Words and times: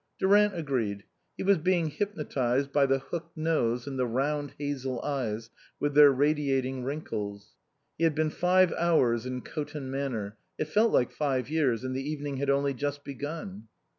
Durant 0.17 0.55
agreed. 0.57 1.03
He 1.37 1.43
was 1.43 1.59
being 1.59 1.89
hypnotised 1.91 2.71
by 2.73 2.87
the 2.87 2.97
hooked 2.97 3.37
nose 3.37 3.85
and 3.85 3.99
the 3.99 4.07
round 4.07 4.55
hazel 4.57 4.99
eyes 5.03 5.51
with 5.79 5.93
their 5.93 6.11
radiating 6.11 6.83
wrinkles. 6.83 7.53
He 7.99 8.03
had 8.05 8.15
been 8.15 8.31
five 8.31 8.73
hours 8.73 9.27
in 9.27 9.41
Coton 9.41 9.91
Manor, 9.91 10.37
it 10.57 10.65
felt 10.69 10.91
like 10.91 11.11
five 11.11 11.51
years, 11.51 11.83
and 11.83 11.95
the 11.95 12.01
evening 12.01 12.37
had 12.37 12.49
only 12.49 12.73
just 12.73 13.03
begun. 13.03 13.67